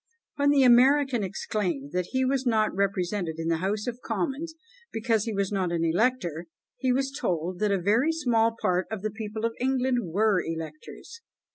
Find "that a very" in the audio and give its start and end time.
7.59-8.11